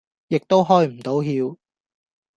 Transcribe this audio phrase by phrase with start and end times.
[0.29, 1.57] 亦都開唔到竅